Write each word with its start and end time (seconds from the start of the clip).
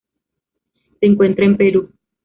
Se 0.99 1.05
encuentra 1.05 1.45
en 1.45 1.57
Perú. 1.57 1.91